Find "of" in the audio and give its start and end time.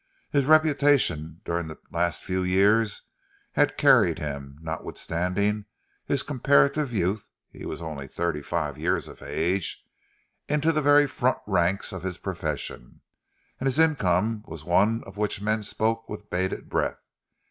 9.07-9.21, 11.93-12.01, 15.03-15.17